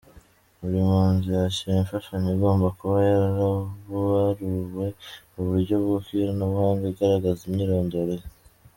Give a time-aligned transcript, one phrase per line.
[0.59, 4.87] Buri mpunzi yakira imfashanyo igomba kuba yarabaruwe
[5.33, 8.25] mu buryo bw’ikoranabuhanga, igaragaza imyirondoro ye.